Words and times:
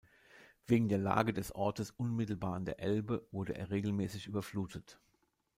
Wegen 0.65 0.89
der 0.89 0.97
Lage 0.97 1.31
des 1.31 1.53
Ortes 1.53 1.91
unmittelbar 1.91 2.55
an 2.55 2.65
der 2.65 2.79
Elbe 2.79 3.27
wurde 3.31 3.53
er 3.53 3.69
regelmäßig 3.69 4.25
überflutet. 4.25 4.99